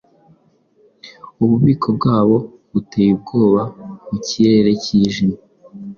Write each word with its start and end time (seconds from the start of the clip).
Ububiko 1.43 1.87
bwabo 1.97 2.37
buteye 2.71 3.11
ubwoba 3.17 3.61
mu 4.09 4.17
kirere 4.25 4.71
cyijimye: 4.83 5.39